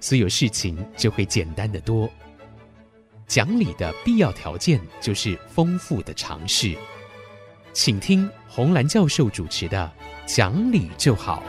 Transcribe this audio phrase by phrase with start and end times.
[0.00, 2.08] 所有事情就会简单得多。
[3.26, 6.76] 讲理的必要条件就是丰富的常识。
[7.72, 9.92] 请听红兰教授主持的
[10.34, 11.42] 《讲理就好》。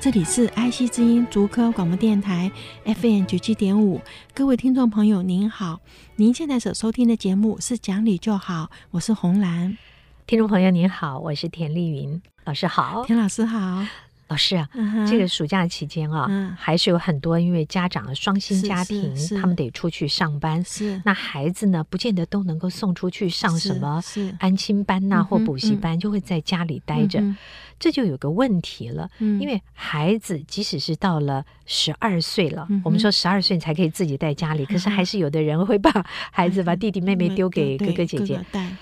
[0.00, 2.48] 这里是 IC 之音竹科广播电台
[2.84, 4.00] FM 九七点五，
[4.32, 5.80] 各位听众朋友您好，
[6.14, 9.76] 您现在所收听的节目是《讲理就好》，我是红兰。
[10.26, 13.86] 听众朋友您好，我是田丽云老师好，田老师好。
[14.26, 15.08] 老师啊，uh huh.
[15.08, 16.52] 这个暑假期间啊，uh.
[16.58, 20.64] 还是有很多因为家长的双薪家庭，他们得出去上班。
[20.64, 24.02] 是，那孩子呢，不见得都能够送出去上什么
[24.40, 27.20] 安亲班呐、啊，或补习班，就会在家里待着。
[27.20, 27.36] Uh.
[27.78, 29.38] 这就有个问题了，uh.
[29.38, 32.80] 因为孩子即使是到了十二岁了，uh.
[32.84, 34.72] 我们说十二岁才可以自己在家里，uh.
[34.72, 38.76] 可是还是有的人会把孩子、 把弟弟妹妹丢给哥哥姐姐带。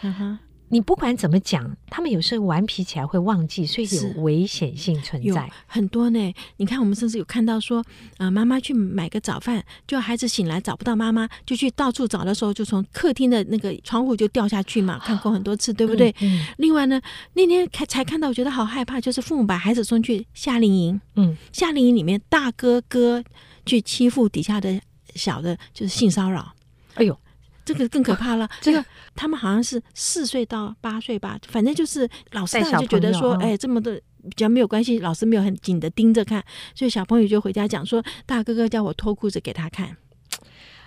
[0.69, 6.35] 你不管怎么讲，他们有时候顽皮起来会忘记，所以有危险性存在很多呢。
[6.57, 7.79] 你看，我们甚至有看到说，
[8.17, 16.11] 啊、呃，妈妈去买个早饭，就孩子醒来找不到妈妈，就去到处找的时候，就从客厅的那个窗户就掉下去嘛，看过很多次，对不对？
[16.21, 17.01] 嗯嗯、另外呢，
[17.35, 23.23] 那天看才看到，我觉得好害怕，就是父母把孩子送去夏令营，嗯，夏令营里面大哥哥
[23.65, 24.81] 去欺负底下的
[25.15, 26.53] 小的，就是性骚扰，
[26.95, 27.17] 哎呦。
[27.65, 28.49] 这个更可怕了。
[28.61, 28.85] 这个
[29.15, 39.97] 他们好像是四岁到八岁吧，反正就是老师就觉得说，哎，这么的比较没有关系，老师没有很紧的盯着看，所以小朋友就回家讲说，大哥哥叫我脱裤子给他看。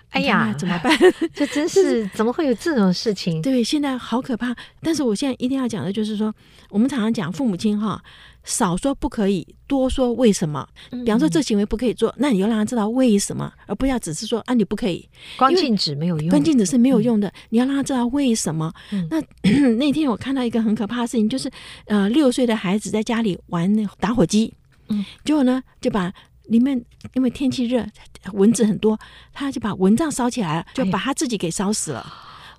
[0.10, 0.92] 哎呀，怎么办？
[1.34, 3.42] 这真是怎么会有这种事情？
[3.42, 4.56] 对，现在好可怕。
[4.82, 6.34] 但是我现在一定要讲的就是说，
[6.70, 8.02] 我们常常讲父母亲哈。
[8.44, 10.66] 少说不可以，多说为什么。
[10.90, 15.06] 比方说，这行为不可以做，那你就让他知道为什么，而不要只是说啊，你不可以。
[15.38, 17.30] 光禁止没有用，光禁止是没有用的。
[17.50, 18.72] 你要让他知道为什么。
[19.10, 19.22] 那
[19.76, 21.52] 那天我看到一个很可怕的事情，就是
[21.88, 24.54] 呃，六岁的孩子在家里玩那打火机，
[24.88, 26.10] 嗯，结果呢就把
[26.48, 27.86] 里面因为天气热，
[28.34, 29.00] 蚊子很多，
[29.34, 32.00] 他就把蚊帐烧起来了，就把他自己给烧死了。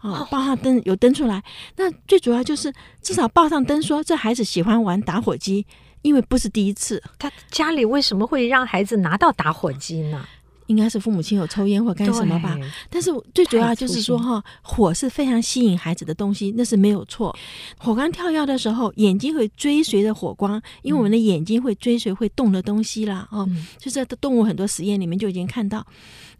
[0.00, 1.42] 啊，报上灯有灯出来，
[1.76, 2.72] 那最主要就是
[3.02, 5.66] 至少报上灯说这孩子喜欢玩打火机，
[6.02, 7.02] 因为不是第一次。
[7.18, 10.24] 他家里为什么会让孩子拿到打火机呢？
[10.68, 12.56] 应该是父母亲有抽烟或干什么吧，
[12.88, 17.34] 但是最主要就是说哈，火是非常吸引孩子的东西，那是没有错。
[17.78, 23.26] 火光跳跃的时候，眼睛会追随着火光，因为我们的眼睛会追随会动的东西啦。
[23.32, 25.84] 哦，嗯、就在动物很多实验里面就已经看到。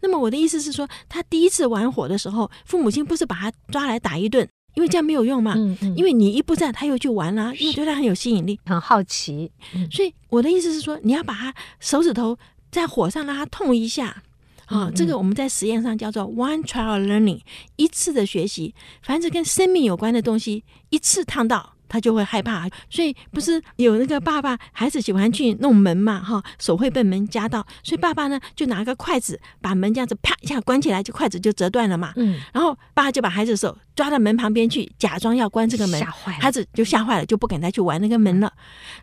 [0.01, 5.55] 那么我的意思是说，他第一次玩火的时候，父母亲不是把他抓来打一顿，因为这样没有用嘛。
[5.57, 9.51] 嗯嗯、因为你一不在，他又去玩啦，因为对他很有吸引力，很好奇。
[9.73, 12.37] 嗯、所以我的意思是说，你要把他手指头。
[12.71, 14.23] 在火上让它痛一下，
[14.65, 17.41] 啊、哦，这个我们在实验上叫做 one trial learning，
[17.75, 21.75] 一次的学习，凡是跟生命有关的东西，一次烫到。
[21.89, 32.13] 他就会害怕，所以不是有那个爸爸孩子喜欢去弄门嘛，哈，手会被门夹到，所以爸爸呢就拿个筷子把门这样子啪一下关起来，就筷子就折断了嘛。
[32.15, 38.53] 嗯，然后爸爸就把孩子的手抓到门旁边去，假装要关这个门，吓坏了，孩子就吓坏了，就不敢再去玩那个门了。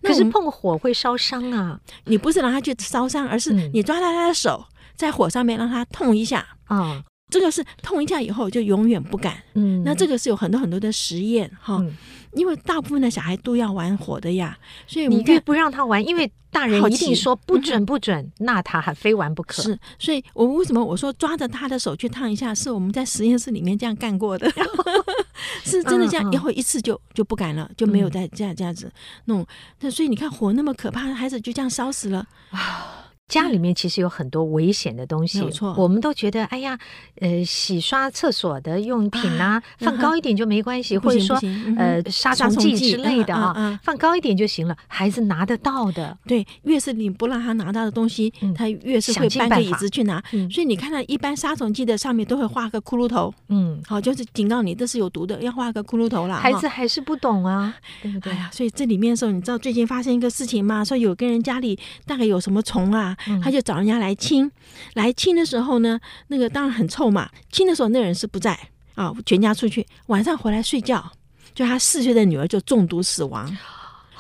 [0.02, 1.80] 可是碰火会烧伤啊！
[2.04, 4.64] 你不是让他去烧伤，而是你抓到他的手，
[4.94, 7.02] 在火上面让他痛一下啊。
[7.28, 9.42] 这个是痛一下以后就永远不敢。
[9.54, 11.84] 嗯，那这个是有很多很多的实验哈。
[12.32, 19.62] 因为大部分的小孩都要玩火的呀，所以你越不让他玩，因为大人一定说不准不准，嗯、那他还非玩不可。
[19.62, 24.52] 是，所以我为什么我说抓着他的手去烫一下，是我们在实验室里面这样干过的，
[25.64, 28.92] 是真的这样，以后一次就就不敢了，就没有再这样这样子
[29.24, 29.46] 弄。
[29.80, 33.05] 那、嗯、所以你看火那么可怕，孩子就这样烧死了啊。
[33.28, 36.78] 家里面其实有很多危险的东西，没错，我们都觉得，哎呀，
[37.20, 41.36] 呃，洗刷厕所的用品啊，放高一点就没关系，或者说，
[41.76, 44.76] 呃，杀虫剂之类的啊，放高一点就行了。
[44.86, 50.22] 孩子拿得到的，对，越是你不让他拿到的东西，他越是会搬个椅子去拿。
[50.48, 56.36] 所以你看到一般杀虫剂的上面都会画个骷髅头，嗯，好，就是警告你这是有毒的，要画个骷髅头啦。
[56.36, 58.32] 孩子还是不懂啊，对不对？
[58.32, 60.84] 哎呀，所以这里面的时候，你知道最近发生一个事情吗？
[60.84, 61.76] 说有个人家里
[62.06, 63.15] 大概有什么虫啊？
[63.42, 64.50] 他就找人家来清，
[64.94, 65.98] 来清的时候呢，
[66.28, 67.30] 那个当然很臭嘛。
[67.50, 68.58] 清的时候那人是不在
[68.94, 71.12] 啊，全家出去，晚上回来睡觉，
[71.54, 73.56] 就他四岁的女儿就中毒死亡。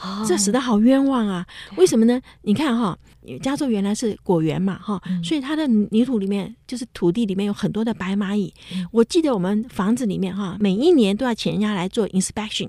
[0.02, 1.44] 哦、这死的好冤枉啊！
[1.76, 2.20] 为什么呢？
[2.42, 2.96] 你看哈，
[3.42, 8.52] 加州原来是果园嘛，哈、嗯，所以它的泥土里面就是土地里面有很多的白蚂蚁。
[8.74, 12.68] 嗯、我记得我们房子里面哈，每一年都要请人家来做 inspection，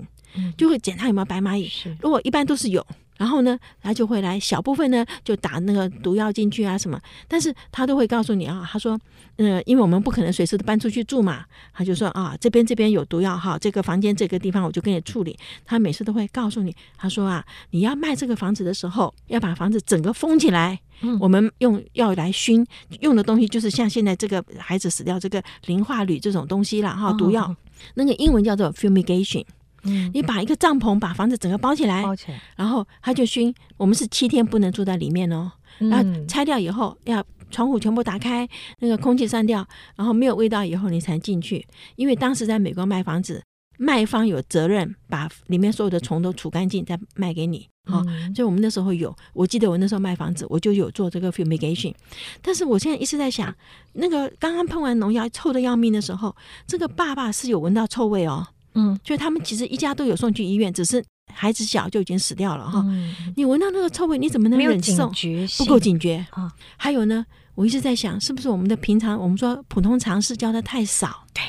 [0.56, 1.68] 就会检查有没有白蚂蚁。
[1.68, 2.84] 是，如果一般都是有。
[3.18, 6.98] 然后呢，他就会来小部分呢，就打那个毒药进去啊什么，
[7.28, 8.98] 但是他都会告诉你啊，他说，
[9.36, 11.44] 呃，因为我们不可能随时都搬出去住嘛，
[11.74, 15.36] 他就说啊，这边这边有毒药哈，这个房间这个地方我就给你处理。
[15.66, 22.64] 他每次都会告诉你，他说啊，你要卖这个房子的时候，要把房子整个封起来，嗯，我们用药来熏，
[23.00, 27.56] 用的东西就是像现在这个孩子死掉这个磷化铝这种东西了哈，毒药，哦，
[27.94, 29.44] 那个英文叫做 fumigation。
[29.84, 33.54] 嗯，你把一个帐篷把房子整个包起来，包起来，然后他就熏。
[33.76, 38.48] 我们是七天不能住在里面哦，然后拆掉以后要窗户全部打开，
[38.80, 39.66] 那个空气散掉，
[39.96, 41.66] 然后没有味道以后你才进去。
[41.96, 43.42] 因为当时在美国卖房子，
[43.78, 47.68] 卖方有责任把里面所有的虫都除干净再卖给你。
[47.86, 48.02] 好，
[48.34, 51.94] 所以我们那时候有，我记得我那时候卖房子，我就有做这个 fumigation。
[52.42, 53.54] 但是我现在一直在想，
[53.94, 56.36] 那个刚刚喷完农药臭的要命的时候，
[56.66, 58.46] 这个爸爸是有闻到臭味哦。
[58.74, 62.82] 嗯，所以他们其实一家都有送去医院，只是孩子小就已经死掉了哈。
[62.86, 65.10] 嗯、你闻到那个臭味，你怎么能忍受？
[65.58, 66.42] 不够警觉啊！
[66.42, 67.24] 哦、还有呢，
[67.54, 71.24] 我一直在想，是不是我们的平常我们说普通常识教的太少？
[71.34, 71.42] 对，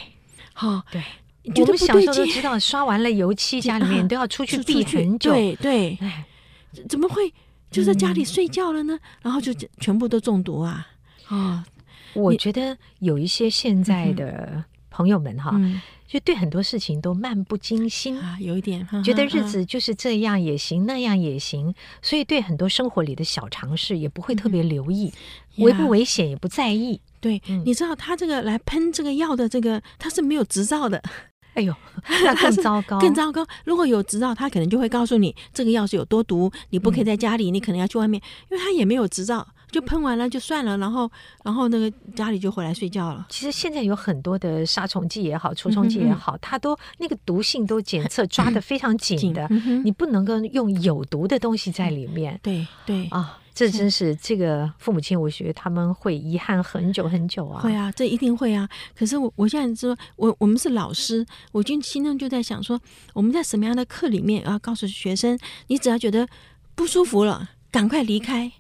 [0.54, 1.04] 好、哦，对。
[1.56, 5.32] 我们小时候都知道，刷完了油漆， 家里面都要出去避很久。
[5.32, 6.26] 对对，哎，
[6.88, 7.34] 怎么会
[7.72, 8.94] 就在家里睡觉了呢？
[8.94, 10.86] 嗯、然后就全部都中毒啊！
[11.30, 11.64] 哦，
[12.14, 15.60] 我觉得有一些现在的朋友们哈。
[16.10, 21.72] 嗯就对很多事情都漫不经心啊，有一点觉得日子就是这样也行，那样也行，
[22.02, 25.14] 所以对很多生活里的小常识也不会特别留意，
[25.58, 27.00] 嗯、危不危险也不在意。
[27.22, 31.00] 对，嗯、你知道他这个来喷这个药的这个他是没有执照的，
[31.54, 31.72] 哎呦，
[32.24, 33.46] 那更糟糕， 更糟糕。
[33.64, 38.20] 如果有执照，他可能就会告诉你这个药是有多毒，你不可以在家里，嗯、你可能要去外面，
[38.50, 39.48] 因为他也没有执照。
[39.72, 41.10] 就喷完了就算了，然后
[41.44, 43.28] 然后那个家里就回来睡觉了。
[43.30, 52.40] 其实现在有很多的杀虫剂也好，除虫剂也好，嗯、它都那个毒性都检测抓的非常紧的，嗯、你不能够用有毒的东西在里面。
[52.42, 57.62] 对对啊，这真是这个父母亲，我觉得他们会遗憾很久很久啊。
[57.62, 58.68] 会啊，这一定会啊。
[58.96, 62.80] 可是我我现在说，我我们是老师，我就心中就在想说，
[63.14, 65.38] 我们在什么样的课里面要告诉学生，
[65.68, 66.28] 你只要觉得
[66.76, 68.52] 不舒服了，赶快离开。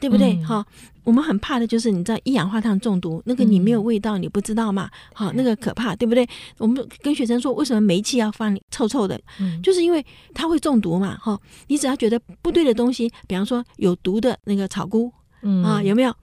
[0.00, 0.34] 对不对？
[0.44, 4.90] 哈、嗯，我们很怕的就是你知道一氧化碳中毒，那个你没有味道，你不知道嘛？
[5.12, 6.26] 好、嗯，那个可怕，对不对？
[6.58, 9.20] 我们跟学生说，为什么煤气要放臭臭的？
[9.40, 10.04] 嗯，就是因为
[10.34, 11.16] 它会中毒嘛。
[11.16, 15.12] 哈，你只要觉得不对的东西，比方说有毒的那个草菇，
[15.42, 16.14] 嗯啊，有没有？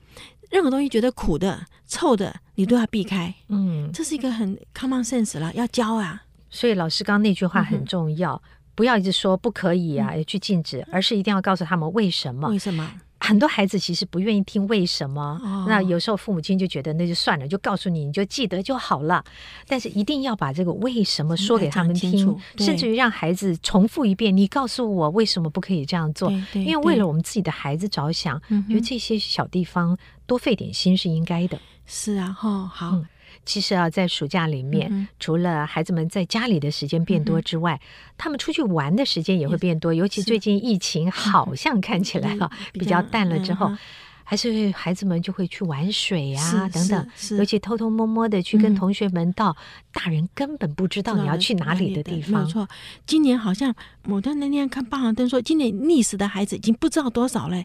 [0.52, 3.34] 任何东西觉得苦的、臭的，你都要避开。
[3.50, 6.22] 嗯，这是一个很 common sense 了，要教啊。
[6.50, 8.42] 所以老师刚刚那句话很重要，嗯、
[8.76, 12.48] 不要一直说不可以啊，要去禁止，而是一定要告诉他们为什么？
[12.48, 12.90] 为什么？
[13.20, 19.24] 很多孩子其实不愿意听为什么，哦、那有时候父母亲就觉得那就算了，就告诉你，你就记得就好了。
[19.68, 26.32] 但是一定要把这个为什么说给他们听，甚至于让孩子重复一遍，你告诉我为什么不可以这样做？
[26.54, 31.60] 因为为了我们自己的孩子着想，觉得这些小地方多费点心是应该的。
[31.86, 32.92] 是啊，哈，好。
[32.92, 33.06] 嗯
[33.46, 37.86] 其实啊，在暑假里面，嗯、除了孩子们在家里的时间变多之外，嗯、
[38.18, 39.94] 他们出去玩的时间也会变多。
[39.94, 43.78] 尤其最近疫情好像看起来啊比较淡了之后，嗯、
[44.24, 47.08] 还是孩子们就会去玩水啊等等。
[47.38, 49.56] 尤其偷偷摸摸的去跟同学们到
[49.94, 52.44] 大人根本不知道你要去哪里的地方。
[52.44, 52.68] 没错，
[53.06, 53.74] 今年好像
[54.06, 57.64] 我在那天看报上登说，今年溺死的孩子已经不知道多少了。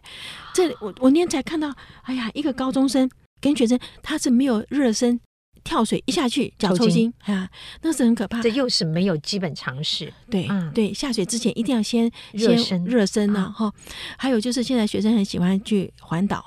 [0.53, 3.09] 这我我那天才看到，哎呀，一个高中生
[3.39, 5.19] 跟学生他是没有热身。
[5.63, 7.49] 跳水一下去，脚抽筋啊，
[7.81, 8.41] 那是很可怕。
[8.41, 10.11] 这又是没有基本常识。
[10.29, 13.53] 对，嗯、对，下水之前一定要先热身，热身呢。
[13.55, 13.71] 哈，
[14.17, 16.43] 还有就是现在学生很喜欢去环岛，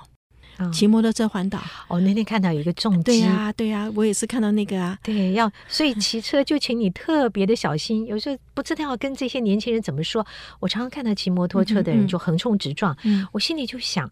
[0.73, 1.63] 骑、嗯、摩托车环岛。
[1.89, 3.03] 哦，那天看到有一个重机。
[3.03, 4.99] 对呀、啊，对呀、啊，我也是看到那个啊。
[5.03, 8.05] 对，要所以骑车就请你特别的小心。
[8.07, 10.27] 有时候不知道要跟这些年轻人怎么说。
[10.61, 14.11] 我常常看到骑摩托车的人就横冲直撞，嗯嗯、我心里就想，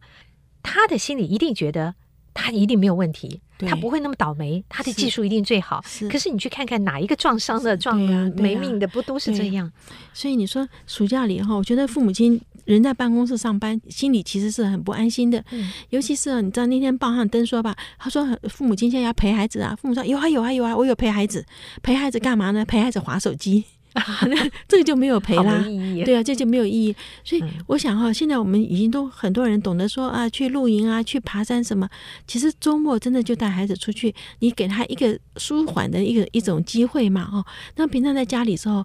[0.63, 1.95] 他的心里一定觉得。
[2.35, 5.83] 他一定没有问题，他不会那么倒霉，他的技术一定最好。
[5.87, 7.97] 是，可是你去看看哪一个撞伤的、撞
[8.37, 9.71] 没命的，不都是这样？
[10.13, 15.45] 所以你说暑假里哈，我觉得父母亲人在办公室上班，心里其实是很不安心的。
[15.51, 21.45] 嗯，尤其是你知道那天报上登说吧，他说父母亲现在要陪孩子啊，父母说有啊有啊有啊，我有陪孩子，
[21.83, 22.65] 陪孩子干嘛呢？
[22.65, 23.65] 陪孩子划手机。
[24.67, 25.65] 这个就没有赔啦，
[26.05, 26.97] 对啊，这就没有意义。
[27.23, 31.89] 所以我想哈，现在我们已经都很多人懂得说啊，去露营啊，去爬山什么。
[32.27, 37.45] 其实周末真的就带孩子出去，你给他一个舒缓的一个一种机会嘛，哦。
[37.77, 38.85] 那平常在家里时候，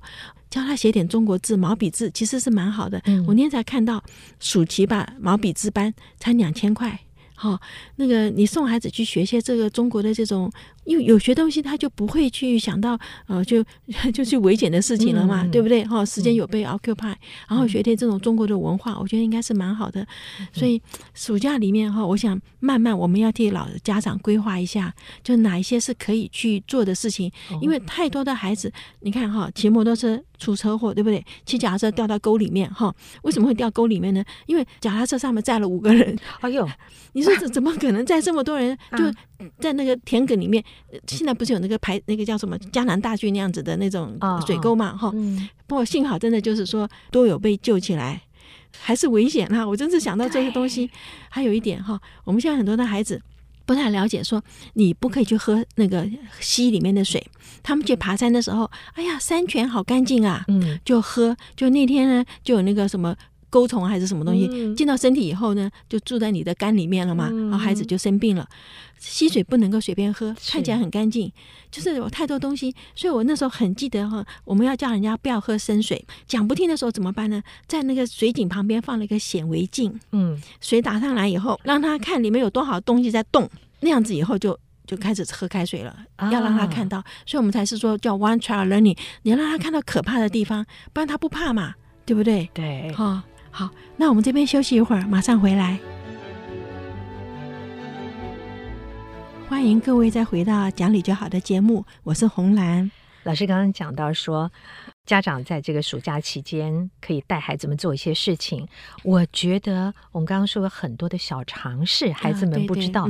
[0.50, 3.02] 教他写点中国字、毛笔字，其实是蛮好的。
[3.06, 4.04] 嗯、我那天才看到
[4.40, 7.00] 暑期吧，毛笔字班才两千块。
[7.40, 7.62] 好、哦，
[7.98, 10.52] 那个你送孩子去学些这个中国的这种，
[10.88, 13.64] 因为有些东西，他就不会去想到呃，就
[14.14, 15.86] 就去危险的事情了嘛，嗯、对不对？
[15.86, 17.18] 哈、哦，时间有被 occupy，、嗯、
[17.50, 20.02] 然后学点这种中国的文化，我觉得应该是蛮好的。
[20.40, 20.82] 嗯、所以
[21.14, 30.20] 暑假里面哈、哦，我想慢慢我们要替老家长规划一下，就哪一些是可以去做的事情，哦、因为太多的孩子，你看哈，骑摩托车。
[30.40, 31.26] 出车祸对不对？
[31.48, 32.94] 骑脚踏车掉到沟里面哈？
[33.24, 34.24] 为什么会掉沟里面呢？
[34.46, 36.16] 因为脚踏车上面载了五个人。
[36.42, 36.64] 哎呦，
[37.14, 38.78] 你说这怎么可能载这么多人？
[38.96, 39.04] 就
[39.60, 40.64] 在那个田埂里面，
[41.08, 44.96] 现在不是有那个排那个叫什么江南大圳那样子的那种水沟嘛？
[44.96, 45.12] 哈，
[45.66, 48.22] 不过幸好真的就是说都有被救起来，
[48.80, 49.68] 还是危险哈。
[49.68, 50.90] 我真是想到这些东西，
[51.30, 53.22] 还有一点哈，我们现在很多的孩子。
[53.66, 54.42] 不太了解，说
[54.76, 57.22] 你不可以去喝那个溪里面的水。
[57.62, 58.64] 他们去爬山的时候，
[58.94, 61.36] 哎呀，山泉好干净啊，嗯，就喝。
[61.54, 63.14] 就那天呢，就有那个什么
[63.58, 68.48] 钩虫还是什么东西进到身体以后呢，就住在你的肝里面了嘛，然后孩子就生病了。
[69.00, 71.32] 溪水不能够随便喝，看起来很干净，
[71.72, 72.76] 就是有太多东西。
[72.94, 76.06] 所以我那时候很记得哈，我们要叫人家不要喝生水。
[76.28, 77.42] 讲不听的时候怎么办呢？
[77.66, 83.50] 在那个水井旁边放了一个显微镜，嗯，水打上来以后，让他看里面有多少东西在动。
[83.80, 91.74] 那样子以后就就开始喝开水了，啊、要让他看到，所以我们才是说叫 one trial learning，你要让他看到可怕的地方，不然他不怕嘛，
[92.06, 92.50] 对不对？
[92.54, 93.24] 对，哈、哦，
[93.58, 95.80] 好，那我们这边休息一会儿，马上回来。
[99.50, 102.92] 欢迎各位再回到讲理就好的节目，我是红兰
[103.24, 103.48] 老师。
[103.48, 104.52] 刚刚讲到说。
[105.08, 108.68] 家长在这个暑假期间可以带孩子们做一些事情。
[109.06, 113.08] 我觉得我们刚刚说了很多的小尝试，孩子们不知道，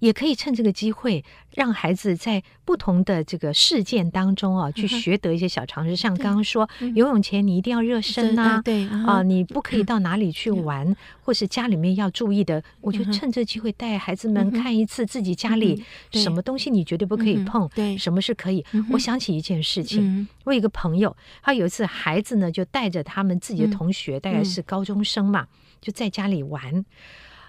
[0.00, 1.24] 也可以趁这个机会
[1.56, 5.96] 让孩子在不同的这个事件当中啊，去学得一些小常识。
[5.96, 12.62] 像刚刚说，游泳前你一定要热身呐，对啊，你不可以到哪里去玩，或是家里面要注意的。
[12.82, 15.82] 我就趁这机会带孩子们看一次自己家里
[16.12, 18.62] 什么东西你绝对不可以碰，对，什么是可以。
[18.92, 21.16] 我想起一件事情，我有一个朋友。
[21.42, 25.48] 他有一次，孩子呢就带着他们自己的同学，嗯、大概是高中生嘛，嗯、
[25.80, 26.84] 就在家里玩，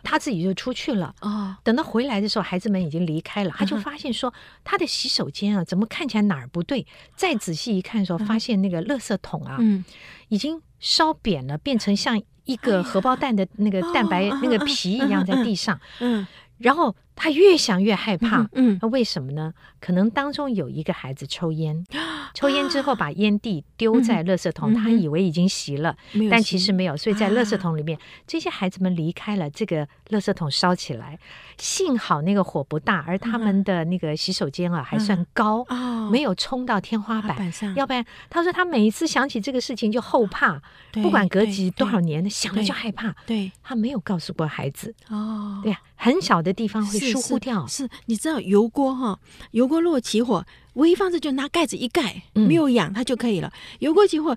[0.10, 1.14] 他自己就出去了。
[1.20, 4.34] 哦，等到回来的时候，孩子们已经离开了，他就发现说，
[4.64, 6.88] 他的洗手间啊，怎么看起来哪儿不对？
[7.16, 9.84] 再仔细一看的时候，发现那个垃圾桶啊，嗯，
[10.30, 15.78] 已经烧扁了，变成像一个荷包蛋的那个蛋白那个皮一样在地上。
[16.00, 16.26] 嗯，
[16.58, 16.96] 然后。
[17.18, 19.52] 他越想越害怕，嗯，那为什么呢？
[19.80, 21.84] 可能当中有一个孩子抽烟，
[22.34, 25.96] 抽烟之后把烟蒂丢在垃圾桶，他以为已经熄了，
[26.30, 27.98] 但其实没有，所以在垃圾桶里面，
[28.28, 31.18] 这些孩子们离开了，这个垃圾桶烧起来，
[31.58, 35.66] 幸好那个火不大，而他们的那个洗手间啊还算高，
[36.12, 47.07] 没有冲到天花板上，要不然他说他每一次想起这个事情就后怕，不管隔几多少年，想了就害怕，对，他没有告诉过孩子，哦，对呀，很小的地方会。
[47.12, 49.20] 疏忽掉是，是，你知道油锅哈，
[49.52, 53.52] 油锅如果起火，唯一方式就拿盖子一盖，没有氧它就可以了。
[53.80, 54.36] 油锅起火，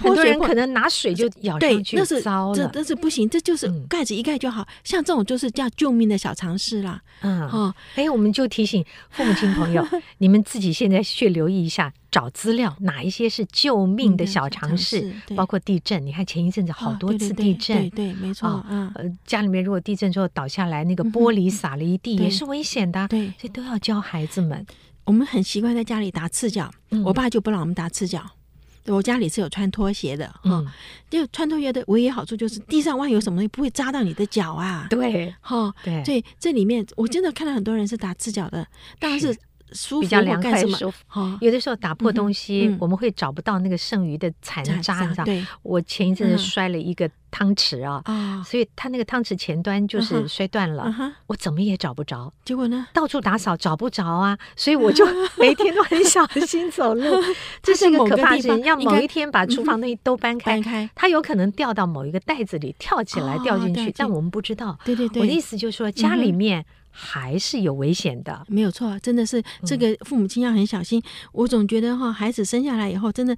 [0.00, 4.66] 很多人可能拿水就舀上去，那是糟了，这那是不行，这就是盖子一盖就好。
[4.82, 7.00] 像这种就是叫救命的小常识啦。
[7.20, 9.86] 嗯，哦，哎，我们就提醒父母亲朋友，
[10.18, 11.92] 你们自己现在去留意一下。
[12.10, 15.14] 找资料，哪一些是救命的小常识？
[15.36, 18.66] 包括地震，你看前一阵子好多次地震，对对，没错。
[18.68, 23.06] 嗯，呃，家里面如果地震之后倒下来，那个玻璃洒了一地，也是危险的。
[23.06, 24.66] 对，这都要教孩子们。
[25.04, 26.68] 我们很习惯在家里打赤脚，
[27.04, 28.20] 我爸就不让我们打赤脚。
[28.86, 30.64] 我家里是有穿拖鞋的，哈，
[31.08, 34.86] 就穿拖鞋的唯一好处就是地上万一有什么东西不会扎到你的脚啊。
[34.90, 36.04] 对，哈，对。
[36.04, 38.66] 所以这里面我真的看到很多人是打赤脚的，
[38.98, 39.36] 当然是。
[40.00, 41.00] 比较凉快舒服，
[41.40, 45.24] 有的时候打破东西，我们会找不到那个剩余的残渣，你知道？
[45.62, 48.02] 我前一阵子摔了一个汤匙啊，
[48.44, 50.92] 所以它那个汤匙前端就是摔断了，
[51.28, 52.32] 我怎么也找不着。
[52.44, 52.88] 结果呢？
[52.92, 55.06] 到处打扫找不着啊，所以我就
[55.38, 57.04] 每天都很小心走路。
[57.62, 64.78] 这是一个可怕的事情，要某一天把厨房东西都搬开，它有可能掉到某一个袋子里，跳起来掉进去，但我们不知道。
[64.84, 66.64] 对对对，我的意思就是说家里面。
[66.90, 71.00] 还是有危险的，没有错，真的是这个父母亲要很小心。
[71.00, 73.36] 嗯、我总觉得哈，孩子生下来以后，真的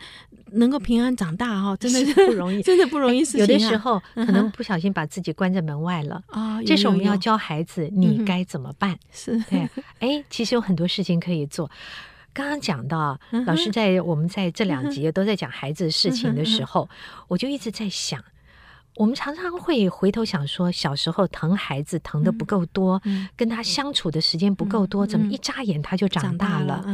[0.52, 3.46] 能够平安长大哈，真的是不容易， 真的不容易事情、啊。
[3.46, 8.98] 有的时候可能不小心把自己关在门外了啊，嗯、这时候我们要教孩子，你该怎么办？
[9.12, 9.68] 是对，
[10.00, 11.70] 哎，其实有很多事情可以做。
[12.34, 16.88] 刚刚讲到老师在我们在这两集都在讲孩子的事情的时候，
[17.28, 18.18] 我就一直在想，
[18.96, 23.00] 我们常常会回头想说，小时候疼孩子疼的不够多，
[23.36, 26.84] 跟他相处的时间不够多，怎么一眨眼他就长大了？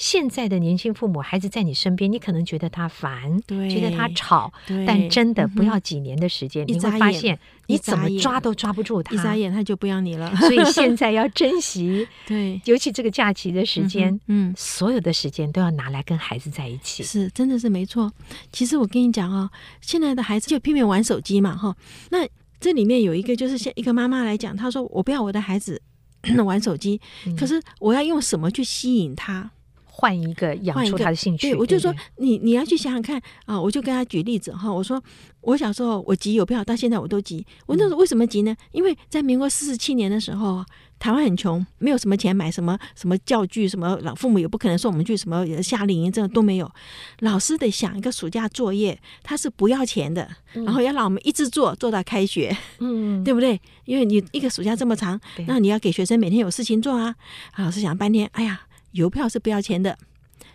[0.00, 4.50] 现在的年轻父母，孩子在你身边，你可能觉得他烦，觉得他吵，
[4.86, 10.34] 但真的不要几年的时间，你会发现你怎么抓都抓不住他，一眨眼他就不要你了。
[10.40, 17.02] 所以现在 要珍惜，对，尤其这个假期的时间，嗯，所有的时间都要拿来跟孩子在一起。
[17.02, 18.10] 是，真的是没错。
[18.50, 19.50] 其实我跟你讲哦，
[19.82, 21.76] 现在的孩子就拼命玩手机嘛，哈。
[22.08, 22.26] 那
[22.58, 25.82] 这里面有一个，就是像一个妈妈来讲，她说：“我不要我的孩子
[26.42, 26.98] 玩手机，
[27.38, 29.50] 可是我要用什么去吸引他？”
[29.92, 33.60] 换一个养出他的兴趣，对，我就说你你要去想想看啊！
[33.60, 35.02] 我就跟他举例子哈，我说
[35.40, 37.44] 我小时候我集邮票，到现在我都集。
[37.66, 38.56] 我那时候为什么集呢？
[38.72, 40.64] 因为在民国四十七年的时候，
[40.98, 46.70] 台湾很穷，没有什么钱买什么什么教具，什么老父母也不可能送我们去什么夏令营，这个都没有。
[47.18, 53.60] 老师得想一个暑假作业，他是不要钱的，然后要让我们一直做做到开学，嗯， 对不对？
[53.84, 57.14] 因为你一个暑假这么长，那你要给学生每天有事情做啊。
[57.56, 58.62] 老师想半天，哎呀。
[58.92, 59.96] 邮票是不要钱的，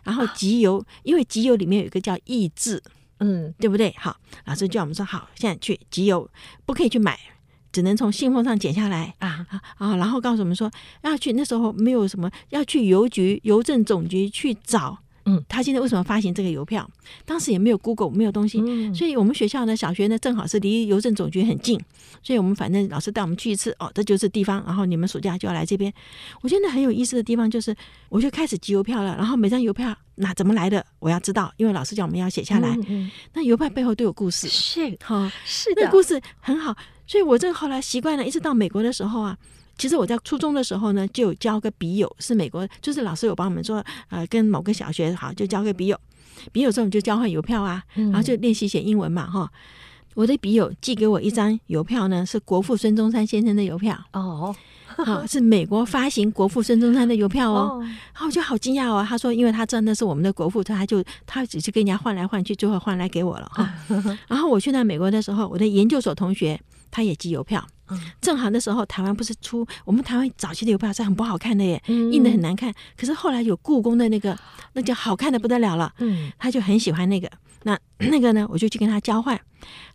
[0.04, 2.82] 然后集邮，因为集邮里面有一个叫益智，
[3.20, 3.94] 嗯，对不对？
[3.98, 6.30] 好，老师叫我们说好，现在去集邮，
[6.66, 7.20] 不可以去买，
[7.72, 9.46] 只能从信封上剪下来啊
[9.78, 10.72] 啊，然后告诉我们说
[11.04, 15.00] 要去，那时候没有什么，要去邮局、邮政总局去找。
[15.26, 16.88] 嗯，他现在为什么发行这个邮票？
[17.26, 21.80] 当时也没有 Google，没有东西，嗯、所以我们学校呢小学呢，正好是离邮政总局很近，
[22.22, 25.92] 所以我们反正老师带我们去一次，哦，这就是地方，然后你们暑假就要来这边。
[26.42, 27.76] 我觉得很有意思的地方就是，
[28.10, 32.70] 我就开始集邮票了，然后每张邮票那怎么来的，我要知道，因为老师叫我们要写下来。
[32.76, 36.76] 嗯嗯、那邮票背后都有故事，是哈，哦、是的，那故事很好，
[37.08, 39.36] 所以我这后来习惯了，一直到美国的时候啊。
[39.78, 46.00] 其实我在初中的时候呢，就有交个笔友，是美国，就是老师有帮我们说，呃，跟某个小学好，就交个笔友，
[46.52, 49.50] 笔友之后我们就交换邮票啊，然后就练习写英文嘛，哈、嗯。
[50.16, 54.00] 我的笔友寄给我一张邮票呢，是国父孙中山先生的邮票。
[54.14, 54.56] 哦，
[54.88, 57.82] 好，是美国发行国父孙中山的邮票哦，
[58.14, 63.70] 然后我就好惊讶哦，他说，因为他知道那是我们的国父，他就他只是跟人家换来换去，最后换来给我了哈。
[64.30, 66.58] 然后我去到美国的时候，我的研究所同学
[66.92, 67.66] 他也寄邮票。
[68.20, 72.74] 正好那时候台湾不是出我们台湾早期的邮票是很不好看的耶，印的很难看。
[72.98, 74.36] 可是后来有故宫的那个，
[74.74, 75.94] 那就好看的不得了了。
[76.00, 77.30] 嗯，他就很喜欢那个。
[77.62, 77.78] 那
[78.10, 79.40] 那个呢，我就去跟他交换，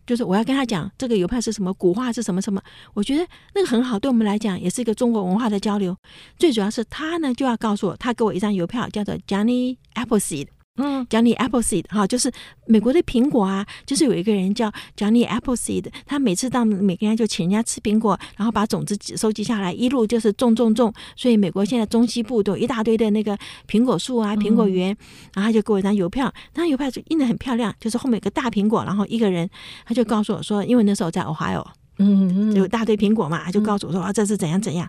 [0.06, 2.60] 就是我要跟他讲这个邮票是什么，古画是什么什么。
[2.94, 5.96] 我觉得那个很好，对我们来讲也是一个中国文化的交流。
[6.38, 10.46] 最主要是他呢就要告诉我，他给我一张邮票，叫做 Johnny Appleseed。
[10.82, 12.32] 嗯，Johnny Appleseed 哈，就是
[12.66, 23.36] 美国的苹果啊，就是有一个人叫 Johnny Appleseed，他每次到每个人就请人家吃苹果，然后把种子收集下来，一路就是种种种，所以美国现在中西部都有一大堆的那个
[23.68, 24.96] 苹果树啊、苹果园，
[25.34, 29.48] 然后他就给我一张邮票，那邮票就印的很漂亮，就是后面有个大苹果，然后一个人，
[29.84, 31.66] 他就告诉我说，因为那时候在 Ohio，
[31.98, 34.88] 嗯嗯，有一大堆苹果嘛，他就告诉我说啊，这是怎样怎样。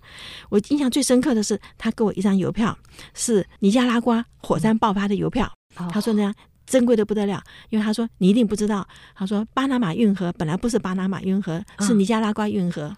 [0.50, 2.78] 我印象最深刻的是，他给我一张邮票，
[3.14, 5.52] 是尼加拉瓜火山爆发的邮票。
[5.76, 6.34] 他说那样
[6.66, 8.88] 珍贵的不得了，因为他说你一定不知道。
[9.14, 12.96] 他说巴拿马运河本来不是巴拿马运河，是尼加拉瓜运河。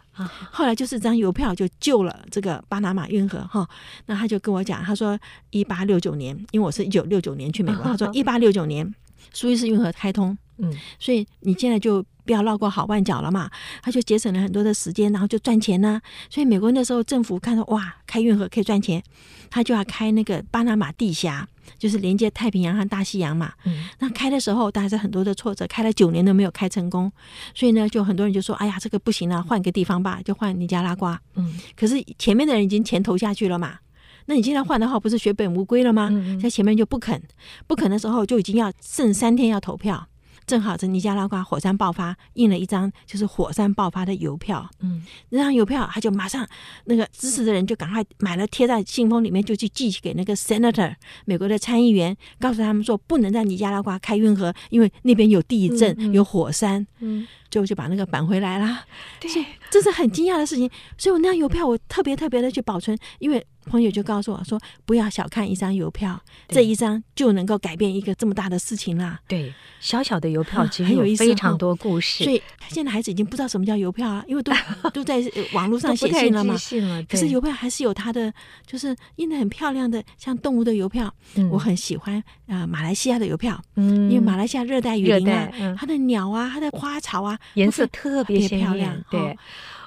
[0.52, 3.68] 后来就是张邮票就救了这个巴拿马运河哈。
[4.06, 5.18] 那他就跟我讲，他说
[5.50, 8.94] 一八六九年，因为我是一九六九年去美国，他说一八六九年
[9.32, 13.50] 苏伊士运河开通，嗯，所以你现在就不要绕过好望角了嘛。
[13.82, 16.02] 他就节省了很多的时间，然后就赚钱呢。
[16.30, 19.02] 所以美国那时候政府看到哇，开运河可以赚钱，
[19.50, 21.48] 他就要开那个巴拿马地峡。
[21.80, 27.10] 就是连接太平洋和大西洋嘛，嗯，那开的时候，当然是很多的挫折，开了九年都没有开成功，
[27.56, 33.78] 所以呢，就很多人就说，哎呀，这个不行了，换个地方吧，就换尼加拉瓜，嗯，可是前面的人已经钱投下去了嘛，
[34.26, 36.10] 那你现在换的话，不是血本无归了吗？
[36.12, 37.22] 嗯，在前面就不肯，
[37.66, 40.10] 不肯的时候，就已经要剩三天要投票。
[40.46, 44.70] 正好是尼加拉瓜火山爆发，印了一张就是火山爆发的邮票。
[44.82, 46.48] 嗯，那张邮票他就马上
[46.86, 50.94] 那个支持的人就赶快买了，贴在信封里面，就去寄给那个 senator
[51.26, 56.86] 美国的参议员，告诉他们说不能在尼加拉瓜开运河，因为那边有地震、有火山。
[57.00, 58.86] 嗯，最后就把那个返回来了。
[59.20, 59.30] 对，
[59.70, 60.70] 这是很惊讶的事情。
[60.98, 63.46] 所以我那张邮票我特别特别的去保存，因为。
[63.64, 72.24] 朋友就告诉我说：“不要小看一张邮票，这一张就能够改变一个这么大的事情啦。”对，小小的邮票其实有非常多故事。
[72.24, 74.52] 所以现在孩子已经不知道什么叫邮票啊，因为都
[74.94, 75.22] 都在
[75.54, 76.54] 网络上写信了嘛。
[76.54, 78.34] 了可是邮票还是有它的，
[78.66, 82.68] 就是印的很漂亮的，像动物的邮票，嗯、我很喜欢啊。
[82.68, 88.96] 马来西亚的邮票，嗯，因为马来西亚热带雨林啊，嗯、它的鸟啊，它的花草啊，颜色特别漂亮。
[89.10, 89.38] 对。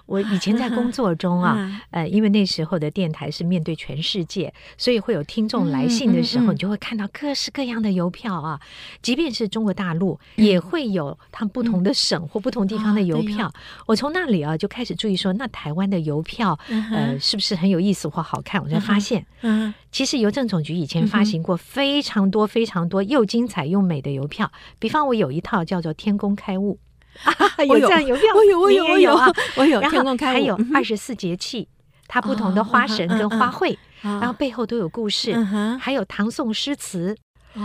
[0.06, 8.60] 我以前在工作中啊， 呃，因为那时候的电台是面对全世界，所以会有听众来信的时候，你就会看到各式各样的邮票啊。
[9.02, 13.52] 即便是中国大陆，也会有他们不同的省或不同地方的邮票。
[13.86, 18.62] 我从那里啊就开始注意说，那台湾的邮票，呃，是不是很有意思或好看？
[18.62, 24.50] 我就发现，嗯，其实邮政总局以前发行过非常多非常多又精彩又美的邮票。
[24.78, 26.78] 比方，我有一套叫做《天工开物》。
[27.24, 29.80] 啊，有这样邮票，我有，我有，我有啊， 我有。
[29.80, 31.68] 然后还有二十四节气，
[32.06, 35.34] 它不同的花神跟花卉，然后背后都有故事。
[35.80, 37.16] 还有唐宋诗词。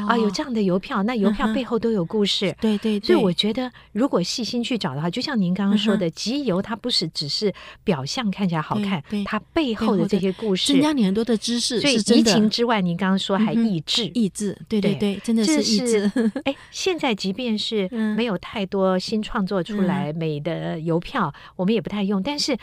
[0.07, 2.55] 啊，有这样的邮票，那邮票背后都有故事。
[2.61, 11.79] 对对，所以我觉得，如果细心去找的话，就像您刚刚说的，集邮它不是只是表象看起来好看，它背后的这些故事增加你很多的知识。
[11.81, 16.09] 所以怡情之外，您刚刚说还益智，益智，对对对，真的是益智。
[16.45, 22.57] 哎，现在即便是没有太多新创作出来美的邮票，我们也不太用，但是。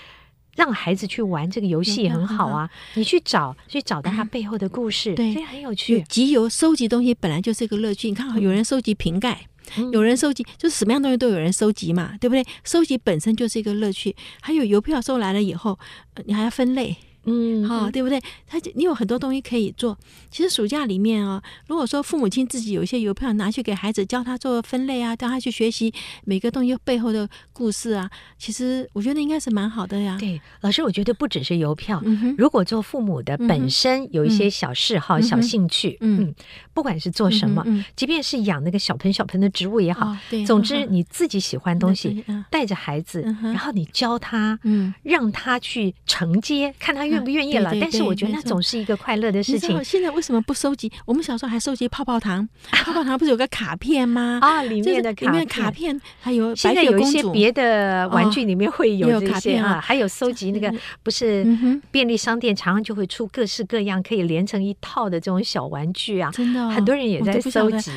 [0.59, 2.69] 让孩子去玩这个游戏也很好啊！
[2.95, 6.03] 你去找，去找到它背后的故事，对，很有趣。
[6.09, 8.09] 集邮收集东西本来就是一个乐趣。
[8.09, 9.47] 你看，有人收集瓶盖，
[9.93, 12.45] 有人收集，就是什么样东西都有人收集嘛，对不对？
[12.65, 14.17] 收集本身就是一个乐趣。
[14.41, 15.79] 还有邮票收来了以后，
[16.25, 16.97] 你还要分类。
[17.29, 18.21] 嗯，好，对不对？
[18.47, 19.97] 他你有很多东西可以做。
[20.31, 25.93] 其实暑假里面啊，如果说父母亲自己有一些邮票拿去给孩子教他做分类啊，教他去学习
[26.25, 30.17] 每个东西背后的故事啊，其实我觉得应该是蛮好的呀。
[30.19, 32.03] 对，老师，我觉得不只是邮票，
[32.37, 36.35] 如果做父母的本身有一些小嗜好、小兴趣，嗯，
[36.73, 37.65] 不管是做什么，
[37.97, 47.29] 即便是养那个小盆小盆的植物也好，总之你自己喜欢东西，带着孩子，然后你教他，嗯，让他去承接，看他愿。
[47.29, 49.85] 不愿意了，但是我觉得那总是一个快乐的事情。
[49.85, 50.91] 现在为什么不收集？
[51.05, 54.39] 我们小时候还收集泡泡糖，泡泡糖不是有个卡片吗？
[54.43, 61.47] 啊，里面的里面卡片还有现在有一些别的玩具里面会有卡片啊，还有收集那个不是
[61.91, 67.91] 便利商店常常就会出各式各样可以连成一套的这种小玩具啊，真的，很多人也在收集。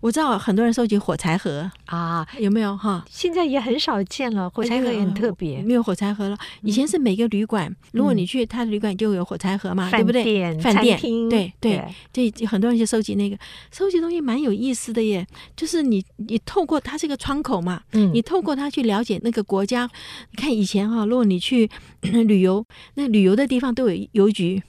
[0.00, 3.04] 我知道很多人收集火柴盒啊，有没有哈？
[3.10, 6.38] 现在也很少见了，火柴盒也很特别，没有火柴盒了。
[6.62, 8.67] 以前是每个旅馆，如果你去他。
[8.70, 10.56] 旅馆就有火柴盒嘛，对不对？
[10.58, 13.36] 饭店，对对，这很多人就收集那个，
[13.72, 15.26] 收集东西蛮有意思的耶。
[15.56, 19.88] 就是你你透过它这个窗口嘛，嗯，你透过它去了解那个国家。
[20.30, 21.68] 你看以前哈，如果你去
[22.02, 24.62] 旅游，那旅游的地方都有邮局，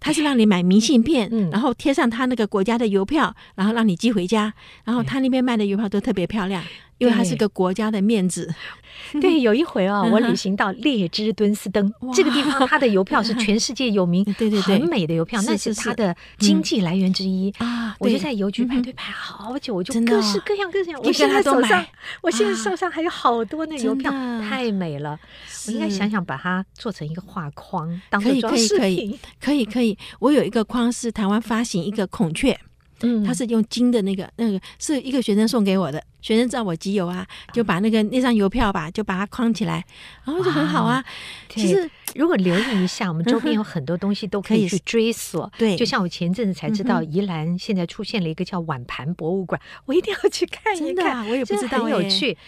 [0.00, 4.52] 他是让你买明信片，然后贴上他那个国家的邮票，然后让你寄回家。
[4.84, 6.62] 然后他那边卖的邮票都特别漂亮，
[6.98, 8.52] 因为它是个国家的面子。
[9.20, 17.96] 对，有一回啊，我旅行到列支敦斯登这个地方，它的邮票是 全世界有名，对对对，很美的邮票，那是它的经济来源之一啊。
[17.98, 21.00] 我就在邮局排队排好久，我就各式各样各式各样。
[21.02, 21.84] 我现在手上，
[22.22, 24.12] 我现在手上还有好多那邮票，
[24.48, 25.18] 太美了。
[25.66, 29.18] 我应该想想把它做成一个画框，当做装饰品。
[29.40, 32.58] 可以可以，我有一个框是台湾发行一个孔雀。
[33.00, 36.02] 嗯，他是用金的那个，那个是一个学生送给我的。
[36.22, 39.84] 学生知道我集邮啊，就把那个那张邮票吧，就把它框起来，
[40.24, 41.04] 然后就很好啊。
[41.50, 45.52] 其实如果留意一下，我们周边有很多东西都可以去追索。
[45.58, 51.28] 对，就像我前阵子才知道，宜兰现在出现了一个叫碗盘博物馆，我一定要去看一看。
[51.28, 52.38] 我也不知道，很有趣。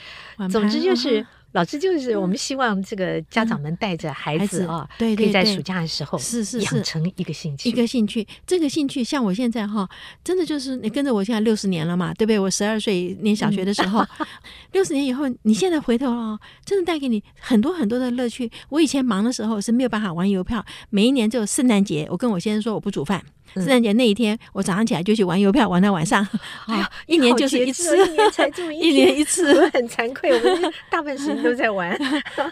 [0.51, 1.27] 总之就是。
[1.57, 8.27] 老师就是我们希望这个家长们带着孩子啊，对，可以在暑假的时候是是养成一个兴趣，一个兴趣。
[8.47, 9.89] 这个兴趣像我现在哈，
[10.23, 12.39] 真的就是你跟着我现在六十年了嘛，对不对？
[12.39, 14.05] 我十二岁念小学的时候，
[14.73, 18.53] 六十年以后，你现在回头了，真的带给你很多很多的乐趣。
[18.69, 23.25] 我以前忙的时候是没有办法玩邮票，每一年只有圣诞节，我跟我先生说我不煮饭。
[23.57, 26.27] 圣诞节那一天，我早上起来就去玩邮票，玩到晚上。
[26.67, 31.97] 哎呀，一年就是一次，一年才这么 一年一次， 我很惭愧，我们 大部分时间都在玩。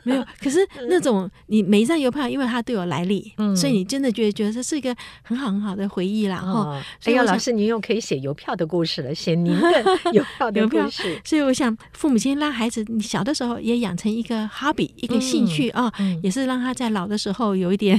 [0.02, 6.36] 没有，可是那种你每一张邮票，因为它都有来历，所以你真的觉得觉得这是一个很好很好的回忆啦。
[6.36, 11.20] 哈，哎呀，老师，您又可以写邮票的故事了，写您的邮票的故事。
[11.24, 17.98] 所以我想，父母亲让孩子你小的时候也养成一个 hobby，一个兴趣啊，也是让他在老的时候有一点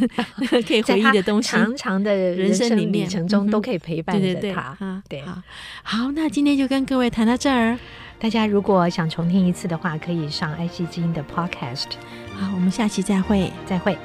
[0.67, 2.94] 可以回忆的东西，长长的人生里面。
[2.95, 5.41] 旅程中都可以陪伴着他，对，好，
[5.84, 7.77] 好，那今天就跟各位谈到这儿。
[8.17, 11.88] 大家如果想重听一次的话，可以上爱惜之音的 Podcast。
[12.34, 13.97] 好，我们下期再会，再会。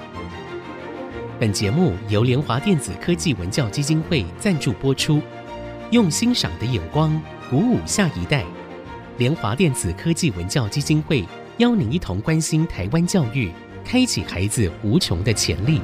[1.39, 5.23] 本节目由联华电子科技文教基金会赞助播出，
[5.91, 8.45] 用欣赏的眼光鼓舞下一代。
[9.17, 11.25] 联华电子科技文教基金会
[11.59, 13.51] 邀您一同关心台湾教育，
[13.85, 15.81] 开启孩子无穷的潜力。